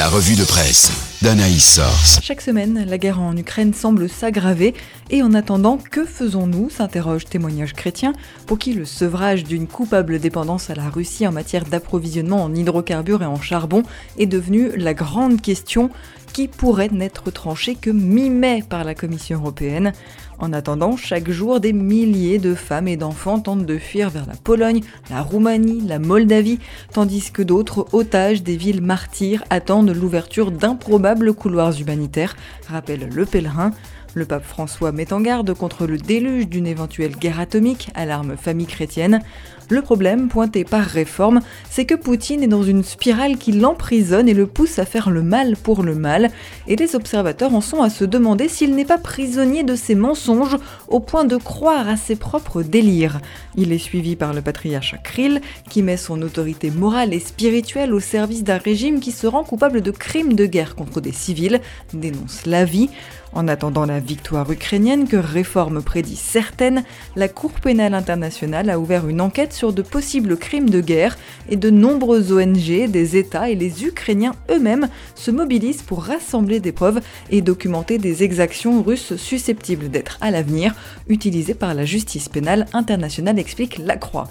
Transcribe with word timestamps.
La 0.00 0.08
revue 0.08 0.34
de 0.34 0.44
presse 0.44 0.90
d'Anaïs 1.20 1.74
Source. 1.74 2.20
Chaque 2.22 2.40
semaine, 2.40 2.86
la 2.88 2.96
guerre 2.96 3.20
en 3.20 3.36
Ukraine 3.36 3.74
semble 3.74 4.08
s'aggraver 4.08 4.72
et 5.10 5.22
en 5.22 5.34
attendant, 5.34 5.76
que 5.76 6.06
faisons-nous 6.06 6.70
s'interroge 6.70 7.26
témoignage 7.26 7.74
chrétien 7.74 8.14
pour 8.46 8.58
qui 8.58 8.72
le 8.72 8.86
sevrage 8.86 9.44
d'une 9.44 9.66
coupable 9.66 10.18
dépendance 10.18 10.70
à 10.70 10.74
la 10.74 10.88
Russie 10.88 11.26
en 11.26 11.32
matière 11.32 11.66
d'approvisionnement 11.66 12.42
en 12.42 12.54
hydrocarbures 12.54 13.22
et 13.22 13.26
en 13.26 13.42
charbon 13.42 13.82
est 14.18 14.24
devenu 14.24 14.74
la 14.74 14.94
grande 14.94 15.42
question 15.42 15.90
qui 16.32 16.48
pourrait 16.48 16.88
n'être 16.88 17.30
tranchée 17.30 17.74
que 17.74 17.90
mi-mai 17.90 18.62
par 18.68 18.84
la 18.84 18.94
Commission 18.94 19.40
européenne. 19.40 19.92
En 20.38 20.54
attendant, 20.54 20.96
chaque 20.96 21.30
jour, 21.30 21.60
des 21.60 21.74
milliers 21.74 22.38
de 22.38 22.54
femmes 22.54 22.88
et 22.88 22.96
d'enfants 22.96 23.40
tentent 23.40 23.66
de 23.66 23.76
fuir 23.76 24.08
vers 24.08 24.26
la 24.26 24.36
Pologne, 24.36 24.80
la 25.10 25.20
Roumanie, 25.20 25.82
la 25.86 25.98
Moldavie, 25.98 26.58
tandis 26.92 27.30
que 27.30 27.42
d'autres 27.42 27.86
otages 27.92 28.42
des 28.42 28.56
villes 28.56 28.80
martyrs 28.80 29.44
attendent 29.50 29.89
l'ouverture 29.92 30.50
d'improbables 30.50 31.32
couloirs 31.34 31.78
humanitaires, 31.80 32.36
rappelle 32.68 33.08
Le 33.08 33.26
Pèlerin. 33.26 33.72
Le 34.14 34.24
pape 34.24 34.44
François 34.44 34.90
met 34.90 35.12
en 35.12 35.20
garde 35.20 35.54
contre 35.54 35.86
le 35.86 35.96
déluge 35.96 36.48
d'une 36.48 36.66
éventuelle 36.66 37.16
guerre 37.16 37.38
atomique, 37.38 37.90
alarme 37.94 38.36
famille 38.36 38.66
chrétienne. 38.66 39.20
Le 39.68 39.82
problème, 39.82 40.26
pointé 40.26 40.64
par 40.64 40.84
Réforme, 40.84 41.38
c'est 41.70 41.84
que 41.84 41.94
Poutine 41.94 42.42
est 42.42 42.48
dans 42.48 42.64
une 42.64 42.82
spirale 42.82 43.36
qui 43.36 43.52
l'emprisonne 43.52 44.28
et 44.28 44.34
le 44.34 44.48
pousse 44.48 44.80
à 44.80 44.84
faire 44.84 45.10
le 45.10 45.22
mal 45.22 45.56
pour 45.56 45.84
le 45.84 45.94
mal, 45.94 46.30
et 46.66 46.74
les 46.74 46.96
observateurs 46.96 47.54
en 47.54 47.60
sont 47.60 47.80
à 47.80 47.88
se 47.88 48.04
demander 48.04 48.48
s'il 48.48 48.74
n'est 48.74 48.84
pas 48.84 48.98
prisonnier 48.98 49.62
de 49.62 49.76
ses 49.76 49.94
mensonges 49.94 50.56
au 50.88 50.98
point 50.98 51.24
de 51.24 51.36
croire 51.36 51.88
à 51.88 51.96
ses 51.96 52.16
propres 52.16 52.62
délires. 52.62 53.20
Il 53.54 53.72
est 53.72 53.78
suivi 53.78 54.16
par 54.16 54.34
le 54.34 54.42
patriarche 54.42 54.96
Krill, 55.04 55.40
qui 55.68 55.84
met 55.84 55.96
son 55.96 56.20
autorité 56.22 56.72
morale 56.72 57.14
et 57.14 57.20
spirituelle 57.20 57.94
au 57.94 58.00
service 58.00 58.42
d'un 58.42 58.58
régime 58.58 58.98
qui 58.98 59.12
se 59.12 59.28
rend 59.28 59.44
coupable 59.44 59.82
de 59.82 59.92
crimes 59.92 60.34
de 60.34 60.46
guerre 60.46 60.74
contre 60.74 61.00
des 61.00 61.12
civils, 61.12 61.60
dénonce 61.94 62.44
la 62.44 62.64
vie. 62.64 62.90
En 63.32 63.46
attendant 63.46 63.86
la 63.86 63.99
victoire 64.04 64.50
ukrainienne 64.50 65.06
que 65.06 65.16
Réforme 65.16 65.82
prédit 65.82 66.16
certaine, 66.16 66.84
la 67.16 67.28
Cour 67.28 67.52
pénale 67.52 67.94
internationale 67.94 68.70
a 68.70 68.78
ouvert 68.78 69.08
une 69.08 69.20
enquête 69.20 69.52
sur 69.52 69.72
de 69.72 69.82
possibles 69.82 70.36
crimes 70.36 70.70
de 70.70 70.80
guerre 70.80 71.16
et 71.48 71.56
de 71.56 71.70
nombreuses 71.70 72.32
ONG, 72.32 72.88
des 72.88 73.16
États 73.16 73.50
et 73.50 73.54
les 73.54 73.84
Ukrainiens 73.84 74.34
eux-mêmes 74.50 74.88
se 75.14 75.30
mobilisent 75.30 75.82
pour 75.82 76.02
rassembler 76.02 76.60
des 76.60 76.72
preuves 76.72 77.00
et 77.30 77.42
documenter 77.42 77.98
des 77.98 78.22
exactions 78.22 78.82
russes 78.82 79.16
susceptibles 79.16 79.88
d'être 79.88 80.18
à 80.20 80.30
l'avenir 80.30 80.74
utilisées 81.08 81.54
par 81.54 81.74
la 81.74 81.84
justice 81.84 82.28
pénale 82.28 82.66
internationale, 82.72 83.38
explique 83.38 83.78
La 83.78 83.96
Croix. 83.96 84.28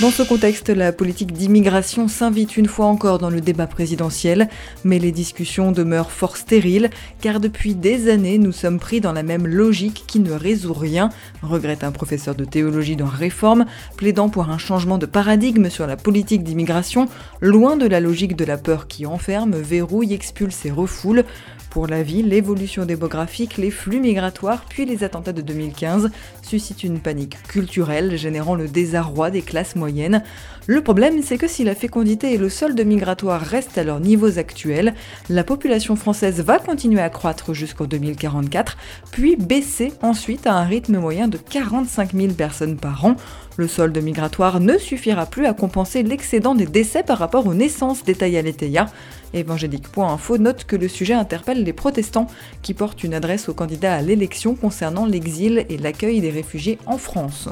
Dans 0.00 0.12
ce 0.12 0.22
contexte, 0.22 0.68
la 0.68 0.92
politique 0.92 1.32
d'immigration 1.32 2.06
s'invite 2.06 2.56
une 2.56 2.68
fois 2.68 2.86
encore 2.86 3.18
dans 3.18 3.30
le 3.30 3.40
débat 3.40 3.66
présidentiel, 3.66 4.48
mais 4.84 5.00
les 5.00 5.10
discussions 5.10 5.72
demeurent 5.72 6.12
fort 6.12 6.36
stériles, 6.36 6.90
car 7.20 7.40
depuis 7.40 7.74
des 7.74 8.08
années, 8.08 8.38
nous 8.38 8.52
sommes 8.52 8.78
pris 8.78 9.00
dans 9.00 9.12
la 9.12 9.24
même 9.24 9.48
logique 9.48 10.04
qui 10.06 10.20
ne 10.20 10.30
résout 10.30 10.72
rien, 10.72 11.08
regrette 11.42 11.82
un 11.82 11.90
professeur 11.90 12.36
de 12.36 12.44
théologie 12.44 12.94
dans 12.94 13.06
Réforme, 13.06 13.66
plaidant 13.96 14.28
pour 14.28 14.50
un 14.50 14.58
changement 14.58 14.98
de 14.98 15.06
paradigme 15.06 15.68
sur 15.68 15.88
la 15.88 15.96
politique 15.96 16.44
d'immigration, 16.44 17.08
loin 17.40 17.76
de 17.76 17.88
la 17.88 17.98
logique 17.98 18.36
de 18.36 18.44
la 18.44 18.56
peur 18.56 18.86
qui 18.86 19.04
enferme, 19.04 19.56
verrouille, 19.56 20.14
expulse 20.14 20.64
et 20.64 20.70
refoule. 20.70 21.24
Pour 21.78 21.86
la 21.86 22.02
vie, 22.02 22.24
l'évolution 22.24 22.84
démographique, 22.86 23.56
les 23.56 23.70
flux 23.70 24.00
migratoires, 24.00 24.64
puis 24.68 24.84
les 24.84 25.04
attentats 25.04 25.32
de 25.32 25.42
2015 25.42 26.10
suscitent 26.42 26.82
une 26.82 26.98
panique 26.98 27.40
culturelle 27.44 28.16
générant 28.16 28.56
le 28.56 28.66
désarroi 28.66 29.30
des 29.30 29.42
classes 29.42 29.76
moyennes. 29.76 30.24
Le 30.66 30.80
problème, 30.82 31.22
c'est 31.22 31.38
que 31.38 31.46
si 31.46 31.62
la 31.62 31.76
fécondité 31.76 32.34
et 32.34 32.36
le 32.36 32.48
solde 32.48 32.80
migratoire 32.84 33.40
restent 33.40 33.78
à 33.78 33.84
leurs 33.84 34.00
niveaux 34.00 34.40
actuels, 34.40 34.92
la 35.30 35.44
population 35.44 35.94
française 35.94 36.40
va 36.40 36.58
continuer 36.58 37.00
à 37.00 37.10
croître 37.10 37.54
jusqu'en 37.54 37.84
2044, 37.84 38.76
puis 39.12 39.36
baisser 39.36 39.92
ensuite 40.02 40.48
à 40.48 40.54
un 40.54 40.64
rythme 40.64 40.98
moyen 40.98 41.28
de 41.28 41.38
45 41.38 42.12
000 42.12 42.32
personnes 42.32 42.76
par 42.76 43.04
an. 43.04 43.14
Le 43.56 43.68
solde 43.68 43.96
migratoire 44.02 44.58
ne 44.58 44.78
suffira 44.78 45.26
plus 45.26 45.46
à 45.46 45.52
compenser 45.52 46.02
l'excédent 46.02 46.56
des 46.56 46.66
décès 46.66 47.04
par 47.04 47.18
rapport 47.18 47.46
aux 47.46 47.54
naissances, 47.54 48.04
détaillées 48.04 48.38
à 48.38 48.42
l'ETIA. 48.42 48.86
Évangélique.info 49.34 50.38
note 50.38 50.64
que 50.64 50.76
le 50.76 50.88
sujet 50.88 51.14
interpelle 51.14 51.64
les 51.64 51.72
protestants 51.72 52.26
qui 52.62 52.74
portent 52.74 53.04
une 53.04 53.14
adresse 53.14 53.48
aux 53.48 53.54
candidats 53.54 53.94
à 53.94 54.02
l'élection 54.02 54.54
concernant 54.54 55.06
l'exil 55.06 55.66
et 55.68 55.76
l'accueil 55.76 56.20
des 56.20 56.30
réfugiés 56.30 56.78
en 56.86 56.98
France. 56.98 57.48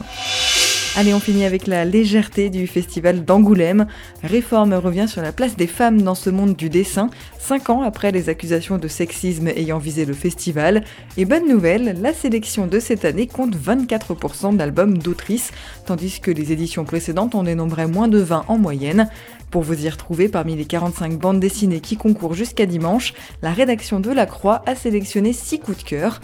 Allez, 0.99 1.13
on 1.13 1.21
finit 1.21 1.45
avec 1.45 1.67
la 1.67 1.85
légèreté 1.85 2.49
du 2.49 2.67
festival 2.67 3.23
d'Angoulême. 3.23 3.87
Réforme 4.23 4.73
revient 4.73 5.07
sur 5.07 5.21
la 5.21 5.31
place 5.31 5.55
des 5.55 5.67
femmes 5.67 6.01
dans 6.01 6.15
ce 6.15 6.31
monde 6.31 6.57
du 6.57 6.71
dessin, 6.71 7.11
cinq 7.39 7.69
ans 7.69 7.83
après 7.83 8.13
les 8.13 8.31
accusations 8.31 8.79
de 8.79 8.89
sexisme 8.89 9.49
ayant 9.49 9.77
visé 9.77 10.07
le 10.07 10.15
festival. 10.15 10.85
Et 11.19 11.27
bonne 11.27 11.47
nouvelle, 11.47 12.01
la 12.01 12.15
sélection 12.15 12.67
de 12.67 12.81
cette 12.81 13.05
année 13.05 13.27
compte 13.27 13.55
24% 13.55 14.57
d'albums 14.57 14.97
d'autrices, 14.97 15.53
tandis 15.85 16.19
que 16.19 16.31
les 16.31 16.51
éditions 16.53 16.87
précédentes 16.87 17.35
en 17.35 17.43
dénombraient 17.43 17.89
moins 17.89 18.09
de 18.09 18.19
20 18.19 18.47
en 18.49 18.57
moyenne. 18.57 19.11
Pour 19.57 19.63
vous 19.63 19.87
y 19.87 19.89
retrouver 19.89 20.29
parmi 20.29 20.55
les 20.55 20.67
45 20.67 21.19
bandes 21.19 21.41
dessinées 21.41 21.81
qui 21.81 21.97
concourent 21.97 22.35
jusqu'à 22.35 22.67
dimanche, 22.67 23.15
la 23.41 23.55
rédaction 23.55 24.01
de 24.01 24.11
La 24.11 24.27
Croix 24.27 24.63
a 24.67 24.75
sélectionné 24.75 25.33
6 25.33 25.61
coups 25.61 25.79
de 25.79 25.83
cœur. 25.83 26.21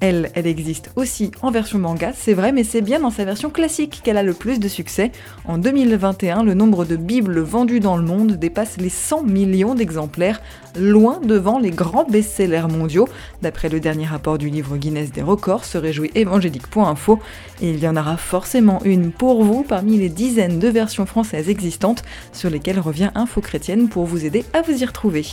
Elle, 0.00 0.30
elle 0.34 0.46
existe 0.46 0.90
aussi 0.96 1.30
en 1.40 1.50
version 1.50 1.78
manga, 1.78 2.12
c'est 2.14 2.34
vrai, 2.34 2.52
mais 2.52 2.64
c'est 2.64 2.82
bien 2.82 3.00
dans 3.00 3.10
sa 3.10 3.24
version 3.24 3.48
classique 3.48 4.00
qu'elle 4.04 4.18
a 4.18 4.22
le 4.22 4.34
plus 4.34 4.60
de 4.60 4.68
succès. 4.68 5.10
En 5.46 5.56
2021, 5.56 6.42
le 6.42 6.52
nombre 6.54 6.84
de 6.84 6.96
bibles 6.96 7.40
vendues 7.40 7.80
dans 7.80 7.96
le 7.96 8.02
monde 8.02 8.32
dépasse 8.32 8.76
les 8.76 8.90
100 8.90 9.22
millions 9.22 9.74
d'exemplaires, 9.74 10.42
loin 10.78 11.20
devant 11.24 11.58
les 11.58 11.70
grands 11.70 12.04
best-sellers 12.04 12.68
mondiaux. 12.68 13.08
D'après 13.40 13.70
le 13.70 13.80
dernier 13.80 14.06
rapport 14.06 14.36
du 14.36 14.50
livre 14.50 14.76
Guinness 14.76 15.12
des 15.12 15.22
records, 15.22 15.64
se 15.64 15.78
réjouit 15.78 16.10
évangélique.info. 16.14 17.18
Il 17.62 17.78
y 17.78 17.88
en 17.88 17.96
aura 17.96 18.18
forcément 18.18 18.82
une 18.84 19.12
pour 19.12 19.42
vous 19.42 19.62
parmi 19.62 19.96
les 19.96 20.10
dizaines 20.10 20.58
de 20.58 20.68
versions 20.68 21.06
françaises 21.06 21.48
existantes 21.48 22.02
sur 22.32 22.50
lesquelles 22.50 22.80
revient 22.80 23.10
Info 23.14 23.40
Chrétienne 23.40 23.88
pour 23.88 24.04
vous 24.04 24.26
aider 24.26 24.44
à 24.52 24.60
vous 24.60 24.82
y 24.82 24.84
retrouver. 24.84 25.24